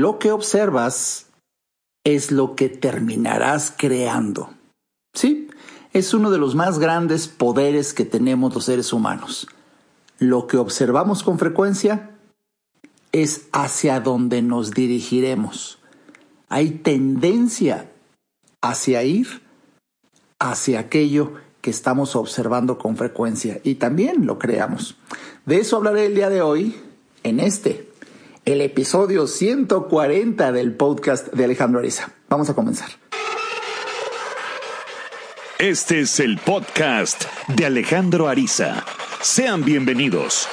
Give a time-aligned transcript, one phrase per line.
[0.00, 1.26] lo que observas
[2.04, 4.50] es lo que terminarás creando.
[5.14, 5.48] Sí,
[5.92, 9.46] es uno de los más grandes poderes que tenemos los seres humanos.
[10.18, 12.10] Lo que observamos con frecuencia
[13.12, 15.78] es hacia donde nos dirigiremos.
[16.48, 17.90] Hay tendencia
[18.62, 19.42] hacia ir
[20.38, 24.96] hacia aquello que estamos observando con frecuencia y también lo creamos.
[25.46, 26.74] De eso hablaré el día de hoy
[27.22, 27.91] en este,
[28.44, 32.12] el episodio 140 del podcast de Alejandro Ariza.
[32.28, 32.90] Vamos a comenzar.
[35.58, 38.84] Este es el podcast de Alejandro Ariza.
[39.20, 40.48] Sean bienvenidos.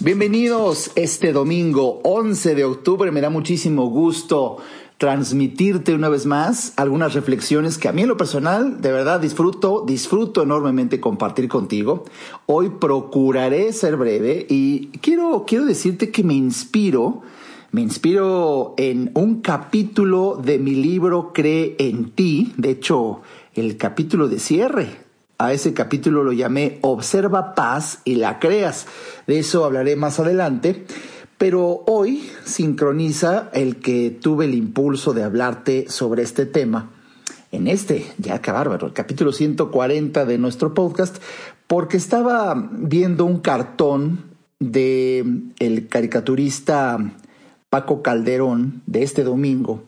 [0.00, 3.10] Bienvenidos este domingo 11 de octubre.
[3.10, 4.58] Me da muchísimo gusto
[4.98, 9.84] transmitirte una vez más algunas reflexiones que a mí en lo personal de verdad disfruto,
[9.86, 12.04] disfruto enormemente compartir contigo.
[12.46, 17.22] Hoy procuraré ser breve y quiero, quiero decirte que me inspiro,
[17.72, 23.20] me inspiro en un capítulo de mi libro Cree en ti, de hecho
[23.54, 25.06] el capítulo de cierre.
[25.38, 28.86] A ese capítulo lo llamé Observa paz y la creas.
[29.26, 30.86] De eso hablaré más adelante.
[31.38, 36.90] Pero hoy sincroniza el que tuve el impulso de hablarte sobre este tema
[37.52, 41.16] en este, ya que bárbaro, el capítulo 140 de nuestro podcast,
[41.66, 44.24] porque estaba viendo un cartón
[44.58, 46.98] de el caricaturista
[47.70, 49.82] Paco Calderón de este domingo,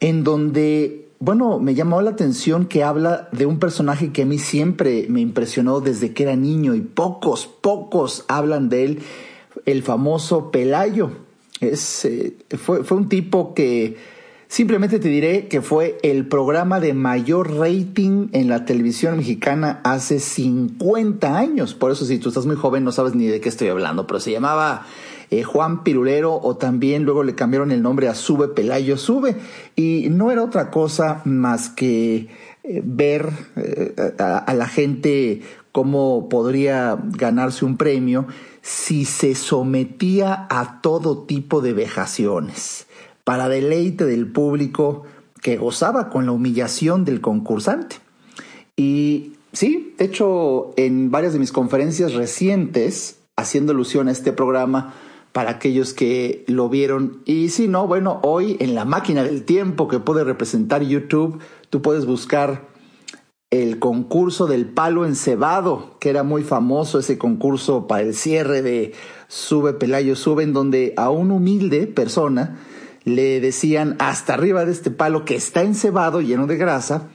[0.00, 4.38] en donde, bueno, me llamó la atención que habla de un personaje que a mí
[4.38, 9.02] siempre me impresionó desde que era niño y pocos, pocos hablan de él
[9.66, 11.10] el famoso Pelayo.
[11.60, 13.96] Es, eh, fue, fue un tipo que
[14.48, 20.20] simplemente te diré que fue el programa de mayor rating en la televisión mexicana hace
[20.20, 21.74] 50 años.
[21.74, 24.20] Por eso si tú estás muy joven no sabes ni de qué estoy hablando, pero
[24.20, 24.86] se llamaba
[25.30, 29.36] eh, Juan Pirulero o también luego le cambiaron el nombre a Sube Pelayo Sube
[29.74, 32.28] y no era otra cosa más que
[32.62, 33.30] eh, ver
[34.18, 35.42] a la gente
[35.72, 38.28] cómo podría ganarse un premio
[38.64, 42.86] si se sometía a todo tipo de vejaciones,
[43.22, 45.02] para deleite del público
[45.42, 47.96] que gozaba con la humillación del concursante.
[48.74, 54.94] Y sí, de hecho, en varias de mis conferencias recientes, haciendo alusión a este programa,
[55.32, 57.20] para aquellos que lo vieron.
[57.26, 61.38] Y si no, bueno, hoy en la máquina del tiempo que puede representar YouTube,
[61.68, 62.66] tú puedes buscar
[63.62, 68.92] el concurso del palo encebado, que era muy famoso ese concurso para el cierre de
[69.28, 72.58] Sube Pelayo Sube, en donde a un humilde persona
[73.04, 77.08] le decían hasta arriba de este palo que está encebado, lleno de grasa,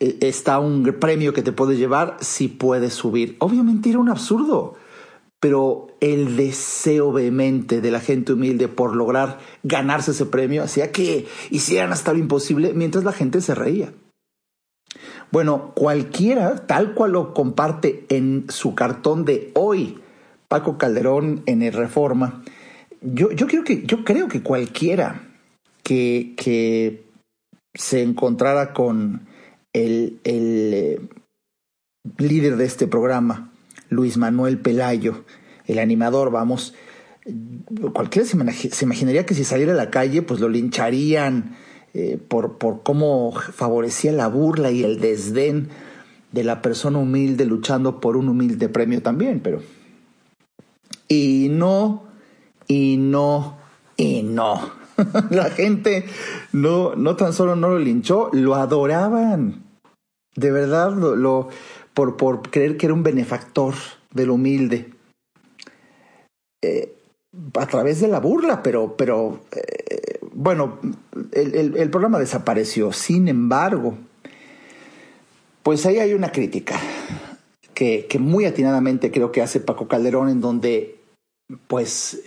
[0.00, 3.36] eh, está un premio que te puedes llevar si puedes subir.
[3.40, 4.76] Obviamente era un absurdo,
[5.40, 11.26] pero el deseo vehemente de la gente humilde por lograr ganarse ese premio hacía que
[11.50, 13.92] hicieran hasta lo imposible mientras la gente se reía.
[15.32, 19.98] Bueno, cualquiera, tal cual lo comparte en su cartón de hoy,
[20.48, 22.42] Paco Calderón en el Reforma,
[23.00, 25.22] yo, yo, creo, que, yo creo que cualquiera
[25.82, 27.04] que, que
[27.74, 29.26] se encontrara con
[29.72, 31.00] el, el eh,
[32.18, 33.52] líder de este programa,
[33.88, 35.24] Luis Manuel Pelayo,
[35.66, 36.74] el animador, vamos,
[37.92, 41.56] cualquiera se, se imaginaría que si saliera a la calle, pues lo lincharían,
[41.98, 45.70] eh, por, por cómo favorecía la burla y el desdén
[46.30, 49.62] de la persona humilde luchando por un humilde premio también, pero...
[51.08, 52.02] Y no,
[52.68, 53.56] y no,
[53.96, 54.72] y no.
[55.30, 56.04] la gente
[56.52, 59.64] no, no tan solo no lo linchó, lo adoraban.
[60.34, 61.48] De verdad, lo,
[61.94, 63.72] por, por creer que era un benefactor
[64.12, 64.92] del humilde.
[66.62, 66.92] Eh,
[67.58, 69.95] a través de la burla, pero, pero eh,
[70.36, 70.78] bueno,
[71.32, 72.92] el, programa desapareció.
[72.92, 73.96] Sin embargo,
[75.62, 76.78] pues ahí hay una crítica
[77.72, 81.00] que, que, muy atinadamente creo que hace Paco Calderón, en donde
[81.68, 82.20] pues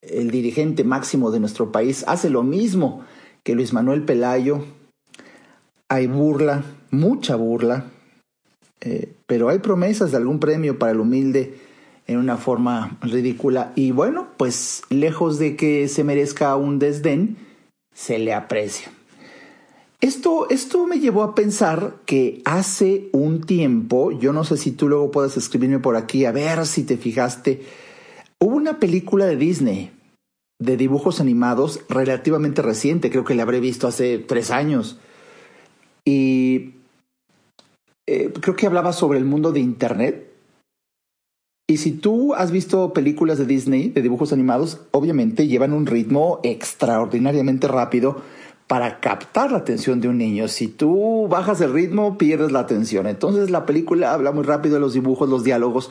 [0.00, 3.04] el dirigente máximo de nuestro país hace lo mismo
[3.42, 4.64] que Luis Manuel Pelayo.
[5.88, 7.86] Hay burla, mucha burla,
[8.80, 11.58] eh, pero hay promesas de algún premio para el humilde
[12.06, 13.72] en una forma ridícula.
[13.74, 17.45] Y bueno, pues lejos de que se merezca un desdén,
[17.96, 18.92] se le aprecia.
[20.02, 24.88] Esto, esto me llevó a pensar que hace un tiempo, yo no sé si tú
[24.88, 27.62] luego puedes escribirme por aquí, a ver si te fijaste,
[28.38, 29.90] hubo una película de Disney
[30.58, 34.98] de dibujos animados relativamente reciente, creo que la habré visto hace tres años.
[36.04, 36.74] Y
[38.06, 40.25] eh, creo que hablaba sobre el mundo de Internet
[41.68, 46.38] Y si tú has visto películas de Disney, de dibujos animados, obviamente llevan un ritmo
[46.44, 48.22] extraordinariamente rápido
[48.68, 50.46] para captar la atención de un niño.
[50.46, 53.08] Si tú bajas el ritmo, pierdes la atención.
[53.08, 55.90] Entonces la película habla muy rápido de los dibujos, los diálogos,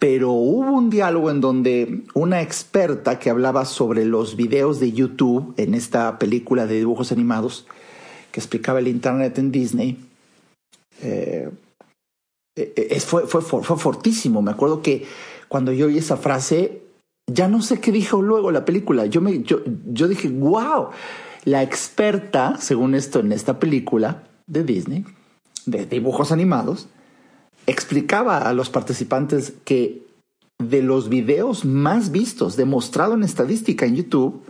[0.00, 5.54] pero hubo un diálogo en donde una experta que hablaba sobre los videos de YouTube
[5.56, 7.66] en esta película de dibujos animados,
[8.32, 9.98] que explicaba el Internet en Disney,
[11.02, 11.50] eh,
[12.56, 14.42] eh, fue, fue, fue, fortísimo.
[14.42, 15.06] Me acuerdo que
[15.48, 16.82] cuando yo oí esa frase,
[17.26, 19.06] ya no sé qué dijo luego la película.
[19.06, 20.90] Yo, me, yo dije, wow,
[21.44, 25.04] la experta, según esto en esta película de Disney,
[25.66, 26.88] de dibujos animados,
[27.66, 30.04] explicaba a los participantes que
[30.58, 34.42] de los videos más vistos, demostrado en estadística en YouTube,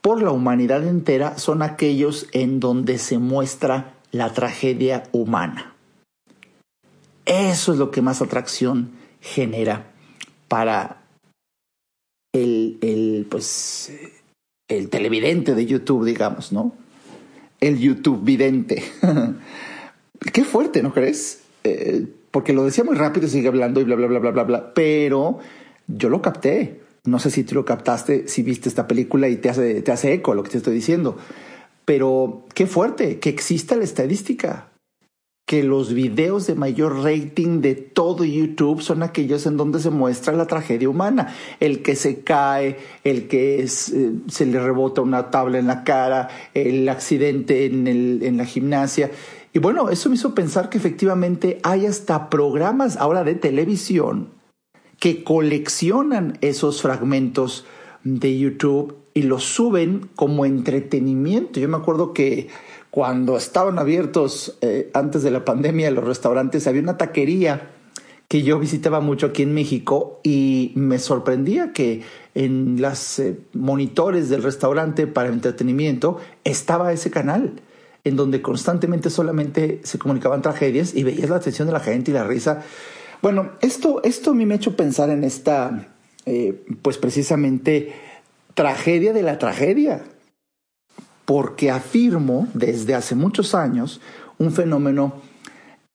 [0.00, 5.71] por la humanidad entera, son aquellos en donde se muestra la tragedia humana.
[7.24, 8.90] Eso es lo que más atracción
[9.20, 9.92] genera
[10.48, 11.02] para
[12.32, 13.92] el, el, pues,
[14.68, 16.74] el televidente de YouTube, digamos, ¿no?
[17.60, 18.82] El YouTube vidente.
[20.32, 21.42] Qué fuerte, ¿no crees?
[21.64, 24.74] Eh, porque lo decía muy rápido, sigue hablando y bla, bla, bla, bla, bla, bla,
[24.74, 25.38] pero
[25.86, 26.80] yo lo capté.
[27.04, 30.12] No sé si tú lo captaste, si viste esta película y te hace, te hace
[30.12, 31.16] eco lo que te estoy diciendo.
[31.84, 34.71] Pero qué fuerte que exista la estadística
[35.46, 40.32] que los videos de mayor rating de todo YouTube son aquellos en donde se muestra
[40.34, 41.34] la tragedia humana.
[41.60, 46.28] El que se cae, el que eh, se le rebota una tabla en la cara,
[46.54, 49.10] el accidente en, en la gimnasia.
[49.52, 54.30] Y bueno, eso me hizo pensar que efectivamente hay hasta programas ahora de televisión
[54.98, 57.66] que coleccionan esos fragmentos
[58.04, 61.60] de YouTube y los suben como entretenimiento.
[61.60, 62.48] Yo me acuerdo que
[62.92, 67.70] cuando estaban abiertos eh, antes de la pandemia los restaurantes, había una taquería
[68.28, 72.02] que yo visitaba mucho aquí en México y me sorprendía que
[72.34, 77.54] en las eh, monitores del restaurante para entretenimiento estaba ese canal
[78.04, 82.14] en donde constantemente solamente se comunicaban tragedias y veías la atención de la gente y
[82.14, 82.62] la risa.
[83.22, 85.88] Bueno, esto, esto a mí me ha hecho pensar en esta,
[86.26, 87.94] eh, pues precisamente,
[88.52, 90.04] tragedia de la tragedia,
[91.24, 94.00] porque afirmo desde hace muchos años
[94.38, 95.14] un fenómeno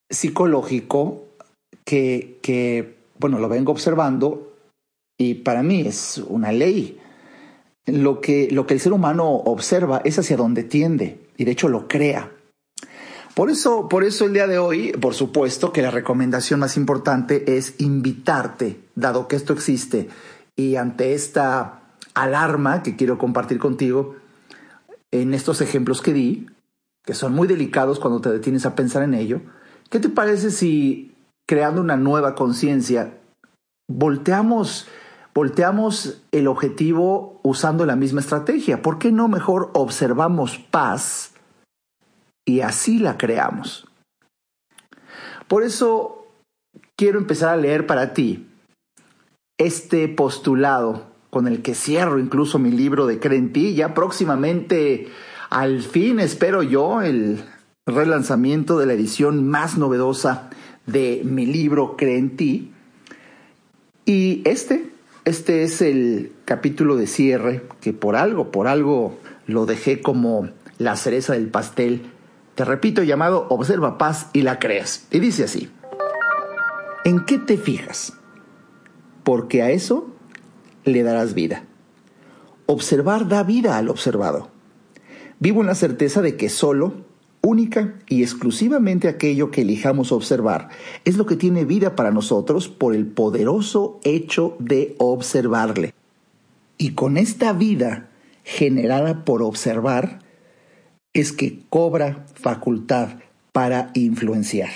[0.10, 1.26] psicológico
[1.86, 4.54] que, que, bueno, lo vengo observando
[5.18, 7.00] y para mí es una ley.
[7.86, 11.70] Lo que, lo que el ser humano observa es hacia donde tiende y de hecho
[11.70, 12.32] lo crea.
[13.34, 17.56] Por eso, por eso el día de hoy, por supuesto que la recomendación más importante
[17.56, 20.10] es invitarte, dado que esto existe,
[20.56, 21.82] y ante esta
[22.16, 24.16] alarma que quiero compartir contigo,
[25.12, 26.48] en estos ejemplos que di,
[27.04, 29.42] que son muy delicados cuando te detienes a pensar en ello,
[29.90, 31.16] ¿qué te parece si
[31.48, 33.18] creando una nueva conciencia
[33.90, 34.88] volteamos
[35.38, 38.82] volteamos el objetivo usando la misma estrategia.
[38.82, 41.36] ¿Por qué no mejor observamos paz
[42.44, 43.88] y así la creamos?
[45.48, 46.26] Por eso
[46.96, 48.50] quiero empezar a leer para ti
[49.60, 53.76] este postulado con el que cierro incluso mi libro de Cree en ti.
[53.76, 55.08] Ya próximamente,
[55.50, 57.44] al fin, espero yo, el
[57.86, 60.50] relanzamiento de la edición más novedosa
[60.86, 62.72] de mi libro Cree en ti.
[64.06, 64.98] Y este
[65.28, 70.48] este es el capítulo de cierre que por algo, por algo lo dejé como
[70.78, 72.04] la cereza del pastel.
[72.56, 75.06] Te repito, llamado Observa Paz y la creas.
[75.12, 75.70] Y dice así.
[77.04, 78.14] ¿En qué te fijas?
[79.26, 80.08] Porque a eso
[80.88, 81.64] le darás vida.
[82.66, 84.50] Observar da vida al observado.
[85.40, 87.06] Vivo en la certeza de que solo
[87.42, 90.70] única y exclusivamente aquello que elijamos observar
[91.06, 95.94] es lo que tiene vida para nosotros por el poderoso hecho de observarle.
[96.78, 98.10] Y con esta vida
[98.44, 100.20] generada por observar
[101.14, 103.20] es que cobra facultad
[103.52, 104.70] para influenciar.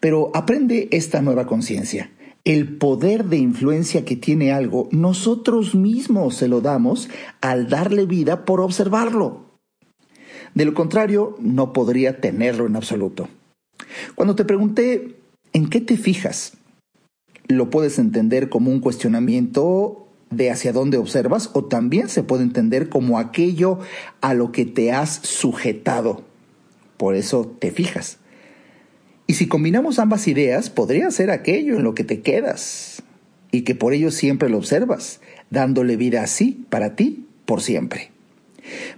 [0.00, 2.10] Pero aprende esta nueva conciencia.
[2.44, 7.08] El poder de influencia que tiene algo, nosotros mismos se lo damos
[7.40, 9.44] al darle vida por observarlo.
[10.54, 13.28] De lo contrario, no podría tenerlo en absoluto.
[14.14, 15.16] Cuando te pregunté,
[15.54, 16.58] ¿en qué te fijas?
[17.48, 22.90] Lo puedes entender como un cuestionamiento de hacia dónde observas o también se puede entender
[22.90, 23.78] como aquello
[24.20, 26.22] a lo que te has sujetado.
[26.98, 28.18] Por eso te fijas.
[29.26, 33.02] Y si combinamos ambas ideas, podría ser aquello en lo que te quedas
[33.50, 38.10] y que por ello siempre lo observas, dándole vida así para ti por siempre.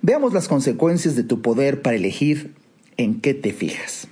[0.02, 2.54] Veamos las consecuencias de tu poder para elegir
[2.96, 4.08] en qué te fijas.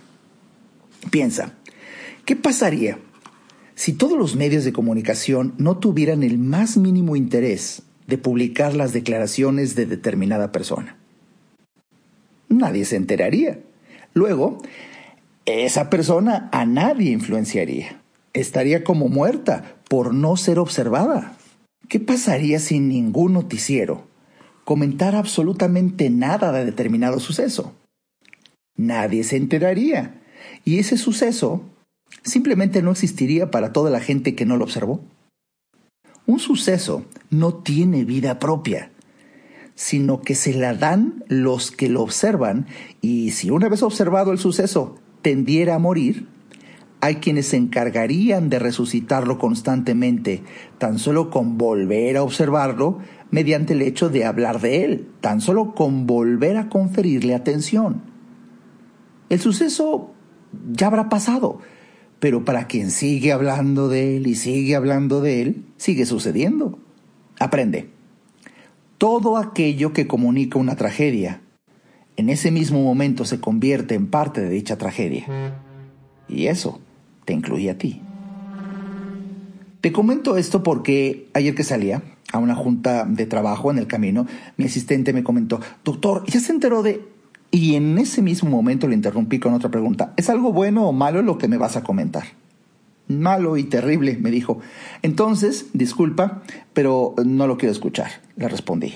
[1.11, 1.55] Piensa,
[2.25, 2.99] ¿qué pasaría
[3.75, 8.93] Si todos los medios de comunicación no tuvieran el más mínimo interés de publicar las
[8.93, 10.97] declaraciones de determinada persona,
[12.49, 13.59] nadie se enteraría.
[14.13, 14.63] Luego,
[15.47, 18.01] esa persona a nadie influenciaría.
[18.33, 21.37] Estaría como muerta por no ser observada.
[21.89, 24.07] ¿Qué pasaría si ningún noticiero
[24.65, 27.75] comentara absolutamente nada de determinado suceso?
[28.77, 30.21] Nadie se enteraría.
[30.65, 31.63] Y ese suceso
[32.23, 35.01] simplemente no existiría para toda la gente que no lo observó.
[36.27, 38.91] Un suceso no tiene vida propia,
[39.75, 42.67] sino que se la dan los que lo observan
[43.03, 46.29] y si una vez observado el suceso tendiera a morir,
[47.01, 50.43] hay quienes se encargarían de resucitarlo constantemente,
[50.79, 52.99] tan solo con volver a observarlo
[53.31, 58.03] mediante el hecho de hablar de él, tan solo con volver a conferirle atención.
[59.31, 60.13] El suceso
[60.71, 61.59] ya habrá pasado,
[62.21, 66.79] pero para quien sigue hablando de él y sigue hablando de él, sigue sucediendo.
[67.41, 67.91] Aprende.
[68.99, 71.41] Todo aquello que comunica una tragedia,
[72.17, 75.27] en ese mismo momento se convierte en parte de dicha tragedia.
[76.29, 76.81] Y eso
[77.25, 78.01] te incluye a ti.
[79.81, 82.03] Te comento esto porque ayer que salía
[82.33, 86.53] a una junta de trabajo en el camino, mi asistente me comentó, doctor, ¿ya se
[86.53, 87.15] enteró de
[87.55, 90.13] y en ese mismo momento le interrumpí con otra pregunta.
[90.17, 92.25] ¿Es algo bueno o malo lo que me vas a comentar?
[93.07, 94.59] Malo y terrible, me dijo.
[95.03, 96.43] Entonces, disculpa,
[96.73, 98.95] pero no lo quiero escuchar, le respondí.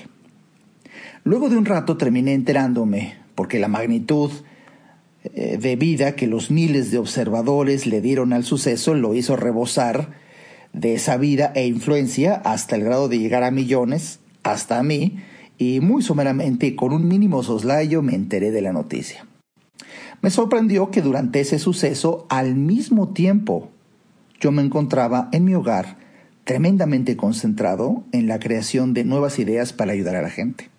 [1.23, 4.31] Luego de un rato terminé enterándome, porque la magnitud
[5.23, 10.11] eh, de vida que los miles de observadores le dieron al suceso lo hizo rebosar
[10.73, 15.19] de esa vida e influencia hasta el grado de llegar a millones, hasta a mí,
[15.57, 19.25] y muy someramente con un mínimo soslayo me enteré de la noticia.
[20.21, 23.69] Me sorprendió que durante ese suceso, al mismo tiempo,
[24.39, 25.97] yo me encontraba en mi hogar
[26.43, 30.69] tremendamente concentrado en la creación de nuevas ideas para ayudar a la gente.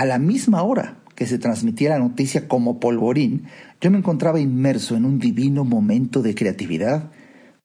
[0.00, 3.44] A la misma hora que se transmitía la noticia como polvorín,
[3.82, 7.10] yo me encontraba inmerso en un divino momento de creatividad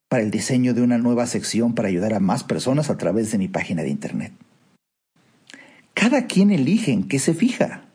[0.10, 3.38] para el diseño de una nueva sección para ayudar a más personas a través de
[3.38, 4.34] mi página de Internet.
[5.94, 7.86] Cada quien elige en qué se fija.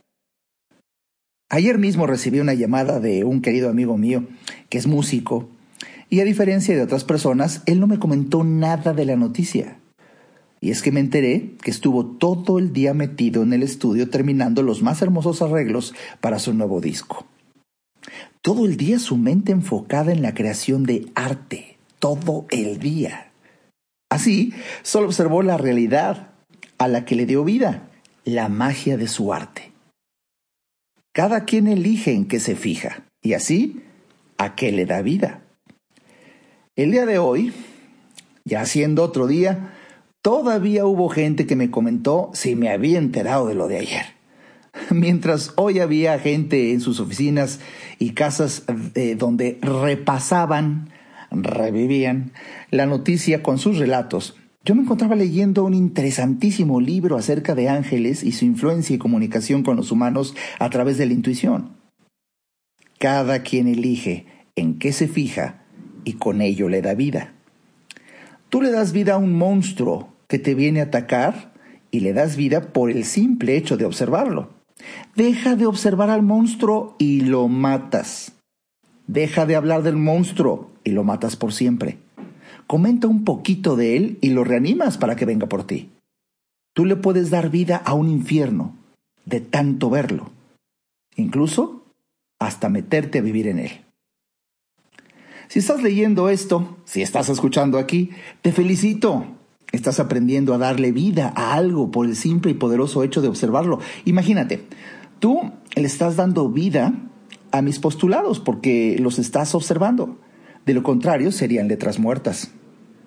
[1.51, 4.27] Ayer mismo recibí una llamada de un querido amigo mío
[4.71, 5.51] que es músico
[6.09, 9.80] y a diferencia de otras personas, él no me comentó nada de la noticia.
[10.61, 14.63] Y es que me enteré que estuvo todo el día metido en el estudio terminando
[14.63, 17.27] los más hermosos arreglos para su nuevo disco.
[18.43, 23.33] Todo el día su mente enfocada en la creación de arte, todo el día.
[24.11, 24.53] Así,
[24.83, 26.33] solo observó la realidad
[26.79, 27.91] a la que le dio vida
[28.25, 29.73] la magia de su arte.
[31.13, 33.83] Cada quien elige en qué se fija y así
[34.39, 35.43] a qué le da vida.
[36.77, 37.53] El día de hoy,
[38.45, 39.75] ya siendo otro día,
[40.23, 44.05] todavía hubo gente que me comentó si me había enterado de lo de ayer.
[44.91, 47.61] Mientras hoy había gente en sus oficinas
[47.99, 50.91] y casas eh, donde repasaban,
[51.31, 52.33] revivían
[52.71, 58.23] la noticia con sus relatos, yo me encontraba leyendo un interesantísimo libro acerca de ángeles
[58.23, 61.77] y su influencia y comunicación con los humanos a través de la intuición.
[62.99, 65.65] Cada quien elige en qué se fija
[66.05, 67.40] y con ello le da vida.
[68.51, 71.53] Tú le das vida a un monstruo que te viene a atacar
[71.91, 74.51] y le das vida por el simple hecho de observarlo.
[75.17, 78.33] Deja de observar al monstruo y lo matas.
[79.07, 81.99] Deja de hablar del monstruo y lo matas por siempre
[82.71, 85.91] comenta un poquito de él y lo reanimas para que venga por ti.
[86.73, 88.77] Tú le puedes dar vida a un infierno
[89.25, 90.31] de tanto verlo,
[91.17, 91.83] incluso
[92.39, 93.71] hasta meterte a vivir en él.
[95.51, 99.25] Si estás leyendo esto, si estás escuchando aquí, te felicito.
[99.73, 103.81] Estás aprendiendo a darle vida a algo por el simple y poderoso hecho de observarlo.
[104.05, 104.65] Imagínate,
[105.19, 106.95] tú le estás dando vida
[107.51, 110.21] a mis postulados porque los estás observando.
[110.67, 112.53] De lo contrario, serían letras muertas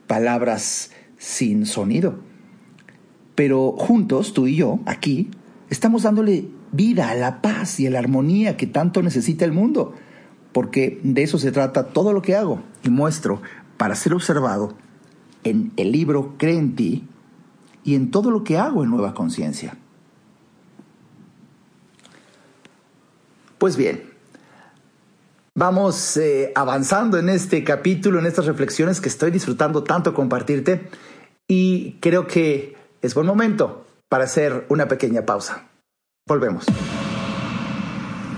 [0.08, 2.20] palabras sin sonido.
[3.36, 5.32] Pero juntos, tú y yo, aquí,
[5.70, 9.94] estamos dándole vida a la paz y a la armonía que tanto necesita el mundo,
[10.54, 13.42] porque de eso se trata todo lo que hago y muestro
[13.78, 14.76] para ser observado
[15.44, 17.08] en el libro Cree en ti
[17.84, 19.76] y en todo lo que hago en Nueva Conciencia.
[23.58, 24.14] Pues bien,
[25.56, 30.90] Vamos eh, avanzando en este capítulo, en estas reflexiones que estoy disfrutando tanto compartirte
[31.48, 35.70] y creo que es buen momento para hacer una pequeña pausa.
[36.28, 36.66] Volvemos.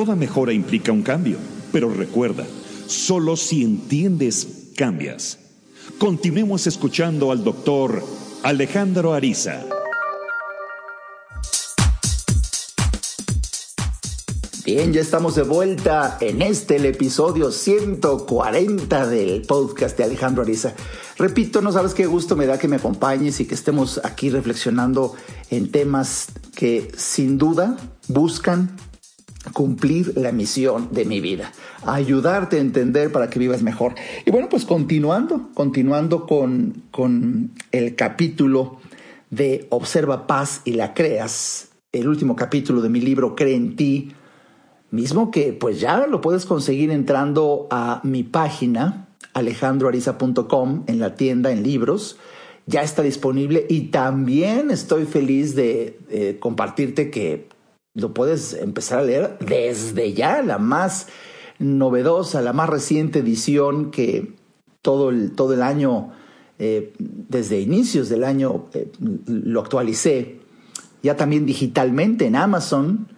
[0.00, 1.36] Toda mejora implica un cambio,
[1.72, 2.46] pero recuerda,
[2.86, 5.38] solo si entiendes, cambias.
[5.98, 8.02] Continuemos escuchando al doctor
[8.42, 9.62] Alejandro Ariza.
[14.64, 20.72] Bien, ya estamos de vuelta en este, el episodio 140 del podcast de Alejandro Ariza.
[21.18, 25.12] Repito, no sabes qué gusto me da que me acompañes y que estemos aquí reflexionando
[25.50, 27.76] en temas que sin duda
[28.08, 28.74] buscan
[29.52, 31.52] cumplir la misión de mi vida,
[31.86, 33.94] ayudarte a entender para que vivas mejor.
[34.26, 38.78] Y bueno, pues continuando, continuando con, con el capítulo
[39.30, 44.12] de Observa paz y la creas, el último capítulo de mi libro Cree en ti,
[44.90, 51.50] mismo que pues ya lo puedes conseguir entrando a mi página alejandroariza.com en la tienda
[51.50, 52.18] en libros.
[52.66, 57.49] Ya está disponible y también estoy feliz de compartirte que
[57.94, 61.08] lo puedes empezar a leer desde ya, la más
[61.58, 64.34] novedosa, la más reciente edición que
[64.82, 66.12] todo el, todo el año,
[66.58, 68.90] eh, desde inicios del año, eh,
[69.26, 70.40] lo actualicé,
[71.02, 73.08] ya también digitalmente en Amazon,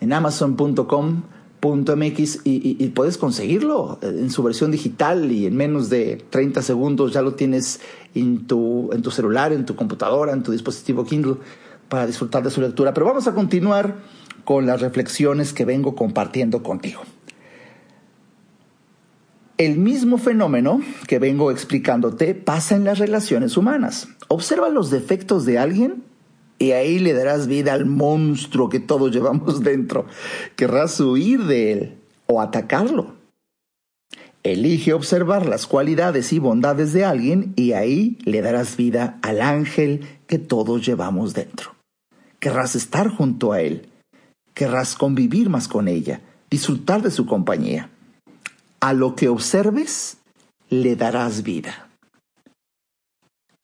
[0.00, 6.62] en amazon.com.mx y, y, puedes conseguirlo en su versión digital y en menos de 30
[6.62, 7.80] segundos ya lo tienes
[8.14, 11.36] en tu, en tu celular, en tu computadora, en tu dispositivo Kindle
[11.88, 12.94] para disfrutar de su lectura.
[12.94, 13.96] Pero vamos a continuar
[14.44, 17.02] con las reflexiones que vengo compartiendo contigo.
[19.58, 24.08] El mismo fenómeno que vengo explicándote pasa en las relaciones humanas.
[24.28, 26.04] Observa los defectos de alguien
[26.60, 30.06] y ahí le darás vida al monstruo que todos llevamos dentro.
[30.54, 33.16] Querrás huir de él o atacarlo.
[34.44, 40.06] Elige observar las cualidades y bondades de alguien y ahí le darás vida al ángel
[40.28, 41.77] que todos llevamos dentro.
[42.40, 43.88] Querrás estar junto a él.
[44.54, 46.20] Querrás convivir más con ella,
[46.50, 47.90] disfrutar de su compañía.
[48.80, 50.18] A lo que observes,
[50.70, 51.88] le darás vida.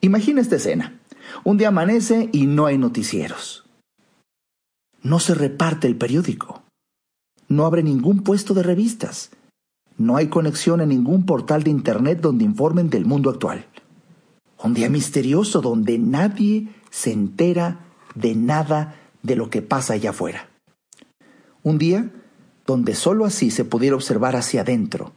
[0.01, 1.01] Imagina esta escena.
[1.45, 3.65] Un día amanece y no hay noticieros.
[5.03, 6.63] No se reparte el periódico.
[7.49, 9.31] No abre ningún puesto de revistas.
[9.97, 13.67] No hay conexión en ningún portal de Internet donde informen del mundo actual.
[14.63, 17.81] Un día misterioso donde nadie se entera
[18.15, 20.49] de nada de lo que pasa allá afuera.
[21.63, 22.11] Un día
[22.67, 25.13] donde sólo así se pudiera observar hacia adentro.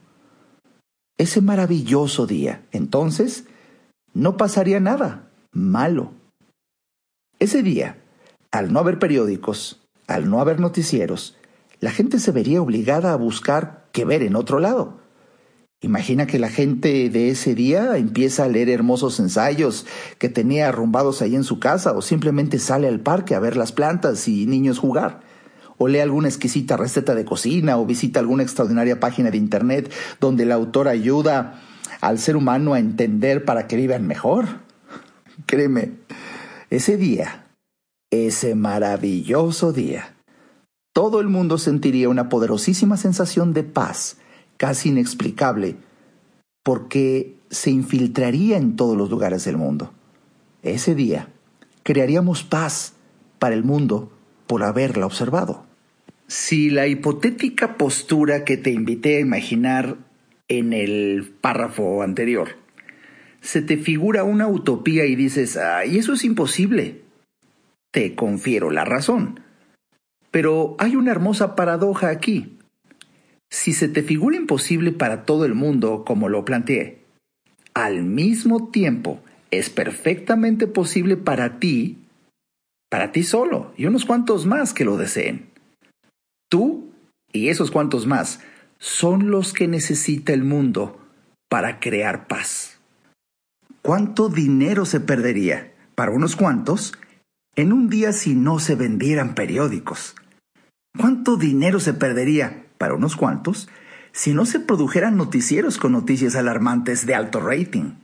[1.17, 3.45] Ese maravilloso día, entonces,
[4.13, 6.11] no pasaría nada malo.
[7.39, 7.97] Ese día,
[8.51, 11.35] al no haber periódicos, al no haber noticieros,
[11.79, 14.99] la gente se vería obligada a buscar qué ver en otro lado.
[15.81, 19.85] Imagina que la gente de ese día empieza a leer hermosos ensayos
[20.17, 23.71] que tenía arrumbados ahí en su casa o simplemente sale al parque a ver las
[23.73, 25.21] plantas y niños jugar.
[25.77, 30.43] O lee alguna exquisita receta de cocina o visita alguna extraordinaria página de internet donde
[30.43, 31.61] el autor ayuda
[32.01, 34.47] al ser humano a entender para que vivan mejor.
[35.45, 35.91] Créeme,
[36.71, 37.47] ese día,
[38.09, 40.15] ese maravilloso día,
[40.91, 44.17] todo el mundo sentiría una poderosísima sensación de paz,
[44.57, 45.75] casi inexplicable,
[46.63, 49.93] porque se infiltraría en todos los lugares del mundo.
[50.63, 51.29] Ese día,
[51.83, 52.93] crearíamos paz
[53.39, 54.11] para el mundo
[54.47, 55.65] por haberla observado.
[56.27, 59.97] Si la hipotética postura que te invité a imaginar
[60.49, 62.57] en el párrafo anterior
[63.41, 67.03] se te figura una utopía y dices, ay, eso es imposible.
[67.91, 69.39] Te confiero la razón.
[70.31, 72.56] Pero hay una hermosa paradoja aquí.
[73.49, 77.05] Si se te figura imposible para todo el mundo, como lo planteé,
[77.73, 81.97] al mismo tiempo es perfectamente posible para ti,
[82.89, 85.49] para ti solo y unos cuantos más que lo deseen.
[86.49, 86.91] Tú
[87.31, 88.41] y esos cuantos más
[88.79, 90.99] son los que necesita el mundo
[91.49, 92.79] para crear paz.
[93.81, 96.93] ¿Cuánto dinero se perdería, para unos cuantos,
[97.55, 100.15] en un día si no se vendieran periódicos?
[100.97, 103.69] ¿Cuánto dinero se perdería, para unos cuantos,
[104.11, 107.95] si no se produjeran noticieros con noticias alarmantes de alto rating?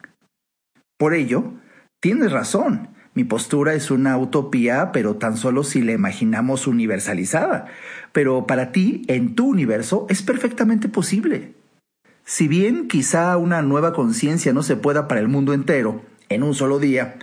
[0.97, 1.53] Por ello,
[1.99, 2.89] tienes razón.
[3.15, 7.67] Mi postura es una utopía, pero tan solo si la imaginamos universalizada.
[8.11, 11.53] Pero para ti, en tu universo, es perfectamente posible.
[12.25, 16.55] Si bien quizá una nueva conciencia no se pueda para el mundo entero en un
[16.55, 17.17] solo día,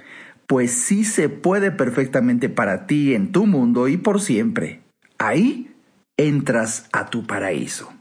[0.46, 4.82] pues sí se puede perfectamente para ti en tu mundo y por siempre.
[5.16, 5.69] Ahí
[6.28, 7.92] entras a tu paraíso.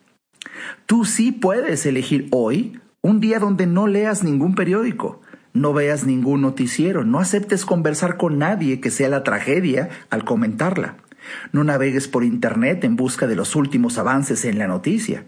[0.86, 5.22] Tú sí puedes elegir hoy un día donde no leas ningún periódico,
[5.54, 10.98] no veas ningún noticiero, no aceptes conversar con nadie que sea la tragedia al comentarla.
[11.52, 15.26] No navegues por Internet en busca de los últimos avances en la noticia.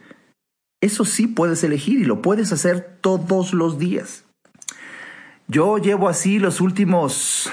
[0.82, 4.26] Eso sí puedes elegir y lo puedes hacer todos los días.
[5.48, 7.52] Yo llevo así los últimos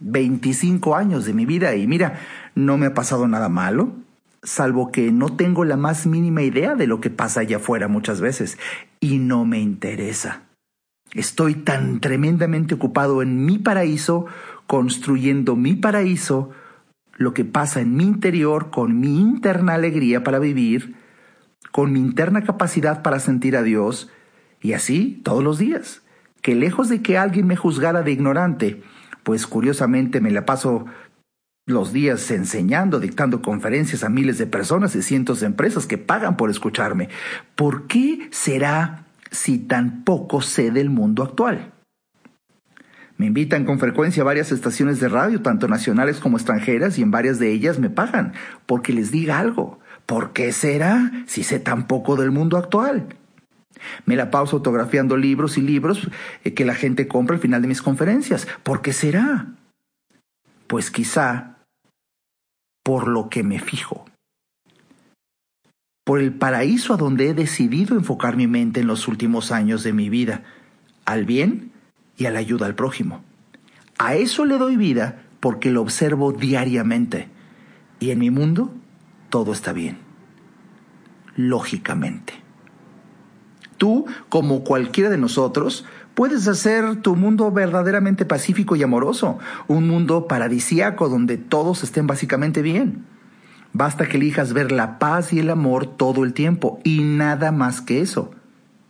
[0.00, 2.20] 25 años de mi vida y mira,
[2.54, 3.94] no me ha pasado nada malo,
[4.42, 8.20] salvo que no tengo la más mínima idea de lo que pasa allá afuera muchas
[8.20, 8.58] veces
[9.00, 10.42] y no me interesa.
[11.12, 14.26] Estoy tan tremendamente ocupado en mi paraíso,
[14.66, 16.50] construyendo mi paraíso,
[17.16, 20.94] lo que pasa en mi interior con mi interna alegría para vivir,
[21.72, 24.10] con mi interna capacidad para sentir a Dios,
[24.62, 26.02] y así todos los días,
[26.42, 28.82] que lejos de que alguien me juzgara de ignorante,
[29.22, 30.86] pues curiosamente me la paso
[31.66, 36.36] los días enseñando, dictando conferencias a miles de personas y cientos de empresas que pagan
[36.36, 37.08] por escucharme.
[37.54, 41.72] ¿Por qué será si tan poco sé del mundo actual?
[43.16, 47.10] Me invitan con frecuencia a varias estaciones de radio, tanto nacionales como extranjeras, y en
[47.10, 48.32] varias de ellas me pagan
[48.64, 49.78] porque les diga algo.
[50.06, 53.14] ¿Por qué será si sé tan poco del mundo actual?
[54.06, 56.08] Me la pauso autografiando libros y libros
[56.44, 58.48] eh, que la gente compra al final de mis conferencias.
[58.62, 59.48] ¿Por qué será?
[60.70, 61.56] Pues quizá
[62.84, 64.04] por lo que me fijo.
[66.04, 69.92] Por el paraíso a donde he decidido enfocar mi mente en los últimos años de
[69.92, 70.44] mi vida,
[71.06, 71.72] al bien
[72.16, 73.24] y a la ayuda al prójimo.
[73.98, 77.28] A eso le doy vida porque lo observo diariamente.
[77.98, 78.72] Y en mi mundo
[79.28, 79.98] todo está bien.
[81.34, 82.34] Lógicamente.
[83.76, 90.26] Tú, como cualquiera de nosotros, puedes hacer tu mundo verdaderamente pacífico y amoroso, un mundo
[90.26, 93.04] paradisíaco donde todos estén básicamente bien.
[93.72, 97.80] Basta que elijas ver la paz y el amor todo el tiempo y nada más
[97.80, 98.32] que eso.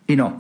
[0.07, 0.39] Y no,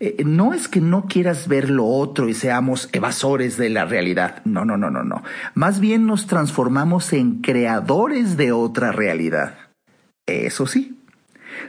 [0.00, 4.42] eh, no es que no quieras ver lo otro y seamos evasores de la realidad.
[4.44, 5.22] No, no, no, no, no.
[5.54, 9.54] Más bien nos transformamos en creadores de otra realidad.
[10.26, 10.98] Eso sí,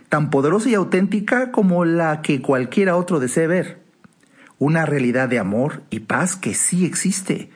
[0.09, 3.82] tan poderosa y auténtica como la que cualquiera otro desee ver.
[4.63, 7.49] Una realidad de amor y paz que sí existe.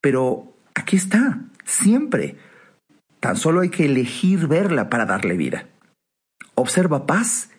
[0.00, 2.38] Pero aquí está, siempre.
[3.20, 5.68] Tan solo hay que elegir verla para darle vida.
[6.54, 7.50] Observa paz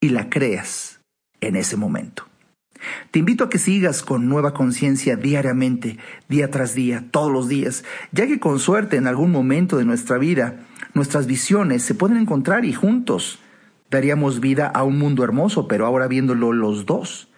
[0.00, 1.00] y la creas
[1.42, 2.24] en ese momento.
[3.10, 7.84] Te invito a que sigas con nueva conciencia diariamente, día tras día, todos los días,
[8.10, 12.64] ya que con suerte en algún momento de nuestra vida nuestras visiones se pueden encontrar
[12.64, 13.40] y juntos
[13.90, 17.28] daríamos vida a un mundo hermoso, pero ahora viéndolo los dos,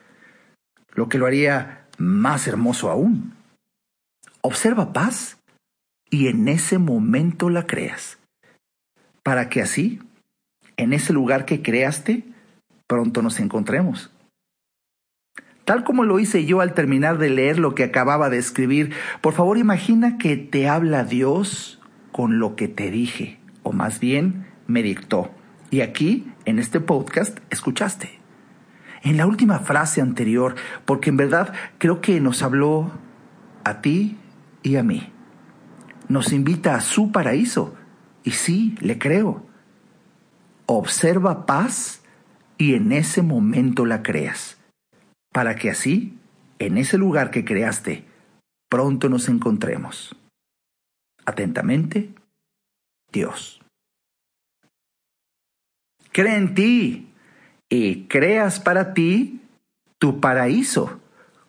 [0.96, 3.34] lo que lo haría más hermoso aún.
[4.40, 5.38] Observa paz
[6.10, 8.18] y en ese momento la creas,
[9.22, 10.00] para que así,
[10.76, 12.24] en ese lugar que creaste,
[12.86, 14.10] pronto nos encontremos.
[15.64, 19.34] Tal como lo hice yo al terminar de leer lo que acababa de escribir, por
[19.34, 21.80] favor imagina que te habla Dios
[22.12, 25.32] con lo que te dije, o más bien me dictó.
[25.70, 28.15] Y aquí, en este podcast, escuchaste.
[29.06, 32.90] En la última frase anterior, porque en verdad creo que nos habló
[33.62, 34.16] a ti
[34.64, 35.12] y a mí.
[36.08, 37.76] Nos invita a su paraíso.
[38.24, 39.46] Y sí, le creo.
[40.66, 42.02] Observa paz
[42.58, 44.58] y en ese momento la creas,
[45.32, 46.18] para que así,
[46.58, 48.04] en ese lugar que creaste,
[48.68, 50.16] pronto nos encontremos.
[51.24, 52.12] Atentamente,
[53.12, 53.60] Dios.
[56.10, 57.05] Cree en ti
[57.68, 59.40] y creas para ti
[59.98, 61.00] tu paraíso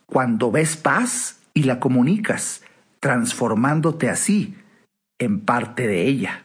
[0.06, 2.64] cuando ves paz y la comunicas,
[3.00, 4.56] transformándote así
[5.20, 6.44] en parte de ella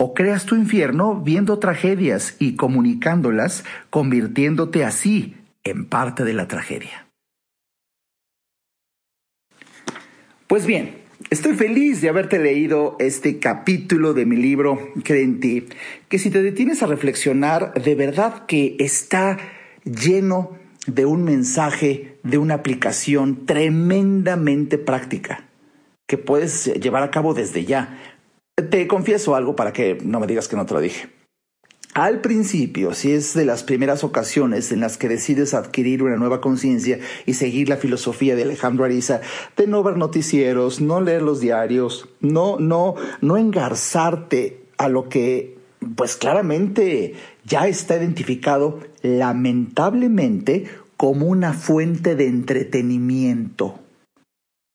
[0.00, 7.08] o creas tu infierno viendo tragedias y comunicándolas, convirtiéndote así en parte de la tragedia.
[10.46, 10.97] Pues bien,
[11.30, 15.66] estoy feliz de haberte leído este capítulo de mi libro Cree en ti,
[16.08, 19.38] que si te detienes a reflexionar, de verdad que está
[19.84, 25.44] lleno de un mensaje, de una aplicación tremendamente práctica
[26.06, 27.98] que puedes llevar a cabo desde ya.
[28.70, 31.17] Te confieso algo para que no me digas que no te lo dije.
[31.98, 36.40] Al principio, si es de las primeras ocasiones en las que decides adquirir una nueva
[36.40, 39.20] conciencia y seguir la filosofía de Alejandro Ariza,
[39.56, 45.58] de no ver noticieros, no leer los diarios, no, no, no engarzarte a lo que,
[45.96, 53.80] pues claramente ya está identificado lamentablemente como una fuente de entretenimiento.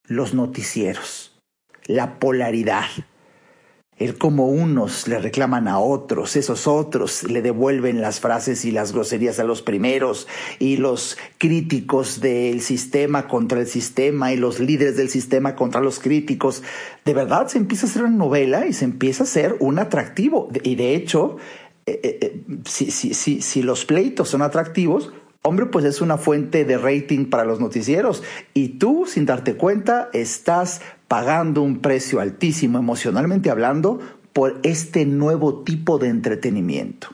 [0.08, 1.40] Los noticieros,
[1.86, 2.84] la polaridad,
[4.00, 8.92] el cómo unos le reclaman a otros, esos otros le devuelven las frases y las
[8.92, 10.28] groserías a los primeros,
[10.60, 16.00] y los críticos del sistema contra el sistema, y los líderes del sistema contra los
[16.00, 16.64] críticos.
[17.06, 20.50] De verdad se empieza a hacer una novela y se empieza a hacer un atractivo.
[20.64, 21.38] Y de hecho,
[21.86, 26.18] eh, eh, eh, si, si, si, si los pleitos son atractivos, hombre, pues es una
[26.18, 28.24] fuente de rating para los noticieros.
[28.54, 30.82] Y tú, sin darte cuenta, estás
[31.14, 34.00] pagando un precio altísimo emocionalmente hablando
[34.34, 37.10] por este nuevo tipo de entretenimiento.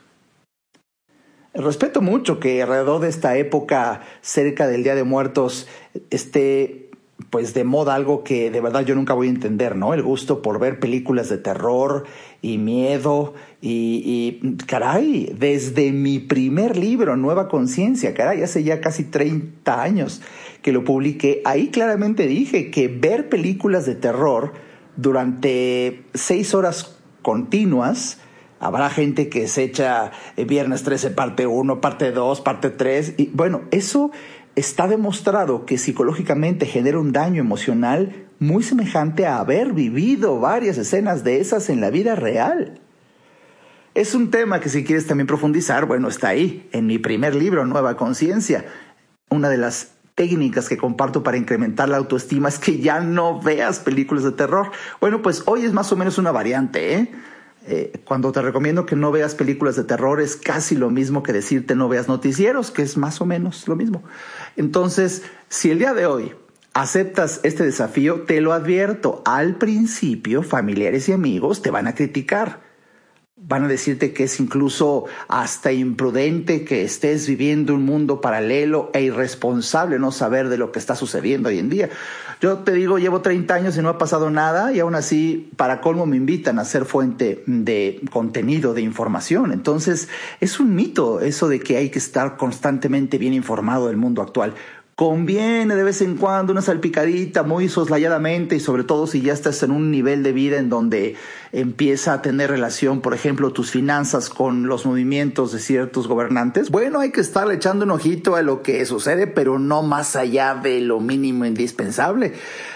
[1.52, 5.68] Respeto mucho que alrededor de esta época, cerca del Día de Muertos,
[6.08, 6.79] esté
[7.30, 9.94] pues de moda algo que de verdad yo nunca voy a entender, ¿no?
[9.94, 12.04] El gusto por ver películas de terror
[12.42, 19.80] y miedo y, caray, desde mi primer libro, Nueva Conciencia, caray, hace ya casi 30
[19.80, 20.20] años
[20.62, 24.52] que lo publiqué, ahí claramente dije que ver películas de terror
[24.96, 28.18] durante seis horas continuas,
[28.62, 33.14] Habrá gente que se echa eh, Viernes 13 parte 1, parte 2, parte 3.
[33.16, 34.10] Y bueno, eso
[34.60, 41.24] está demostrado que psicológicamente genera un daño emocional muy semejante a haber vivido varias escenas
[41.24, 42.80] de esas en la vida real.
[43.94, 47.66] Es un tema que si quieres también profundizar, bueno, está ahí, en mi primer libro,
[47.66, 48.64] Nueva Conciencia.
[49.28, 53.80] Una de las técnicas que comparto para incrementar la autoestima es que ya no veas
[53.80, 54.70] películas de terror.
[55.00, 57.12] Bueno, pues hoy es más o menos una variante, ¿eh?
[57.66, 61.32] Eh, cuando te recomiendo que no veas películas de terror es casi lo mismo que
[61.32, 64.02] decirte no veas noticieros, que es más o menos lo mismo.
[64.56, 66.32] Entonces, si el día de hoy
[66.72, 72.69] aceptas este desafío, te lo advierto, al principio familiares y amigos te van a criticar
[73.42, 79.00] Van a decirte que es incluso hasta imprudente que estés viviendo un mundo paralelo e
[79.02, 81.88] irresponsable no saber de lo que está sucediendo hoy en día.
[82.42, 85.80] Yo te digo, llevo 30 años y no ha pasado nada y aún así, para
[85.80, 89.52] colmo, me invitan a ser fuente de contenido, de información.
[89.52, 90.08] Entonces,
[90.40, 94.54] es un mito eso de que hay que estar constantemente bien informado del mundo actual.
[95.00, 99.62] Conviene de vez en cuando una salpicadita muy soslayadamente y sobre todo si ya estás
[99.62, 101.16] en un nivel de vida en donde
[101.52, 106.70] empieza a tener relación, por ejemplo, tus finanzas con los movimientos de ciertos gobernantes.
[106.70, 110.54] Bueno, hay que estarle echando un ojito a lo que sucede, pero no más allá
[110.54, 112.34] de lo mínimo indispensable.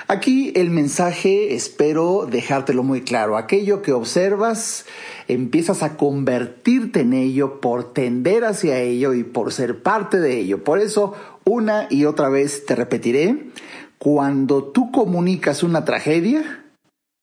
[0.08, 3.36] Aquí el mensaje espero dejártelo muy claro.
[3.36, 4.86] Aquello que observas,
[5.28, 10.64] empiezas a convertirte en ello por tender hacia ello y por ser parte de ello.
[10.64, 13.50] Por eso una y otra vez te repetiré,
[13.98, 16.64] cuando tú comunicas una tragedia,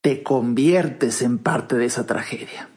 [0.01, 2.69] te conviertes en parte de esa tragedia.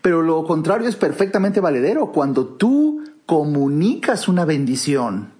[0.00, 2.12] Pero lo contrario es perfectamente valedero.
[2.12, 5.32] Cuando tú comunicas una bendición,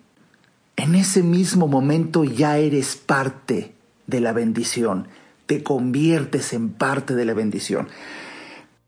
[0.76, 3.72] en ese mismo momento ya eres parte
[4.06, 5.08] de la bendición.
[5.46, 7.88] Te conviertes en parte de la bendición.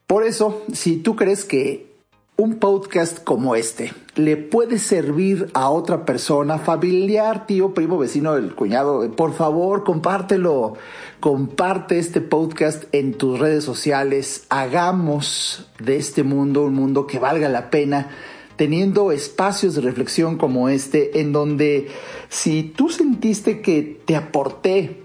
[0.06, 1.93] Por eso, si tú crees que
[2.36, 8.54] un podcast como este le puede servir a otra persona, familiar, tío, primo, vecino, el
[8.54, 10.74] cuñado, por favor, compártelo.
[11.20, 14.44] Comparte este podcast en tus redes sociales.
[14.50, 18.10] Hagamos de este mundo un mundo que valga la pena,
[18.56, 21.88] teniendo espacios de reflexión como este, en donde
[22.28, 25.03] si tú sentiste que te aporté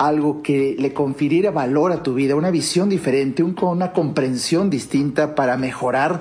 [0.00, 5.56] algo que le confiriera valor a tu vida, una visión diferente, una comprensión distinta para
[5.56, 6.20] mejorar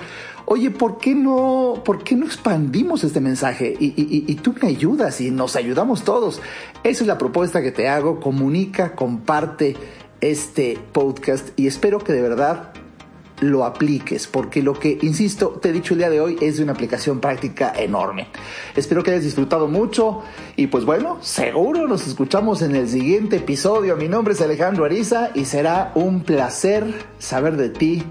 [0.49, 3.75] oye, ¿por qué no, por qué no expandimos este mensaje?
[3.79, 6.41] Y, y, tú me ayudas y nos ayudamos todos.
[6.83, 8.19] Esa es la propuesta que te hago.
[8.19, 9.75] Comunica, comparte
[10.21, 12.73] este podcast y espero que de verdad
[13.41, 16.63] lo apliques, porque lo que, insisto, te he dicho el día de hoy es de
[16.63, 18.27] una aplicación práctica enorme.
[18.75, 20.21] Espero que hayas disfrutado mucho
[20.55, 23.95] y pues bueno, seguro nos escuchamos en el siguiente episodio.
[23.95, 26.85] Mi nombre es Alejandro Ariza y será un placer
[27.17, 28.03] saber de ti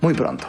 [0.00, 0.46] muy pronto.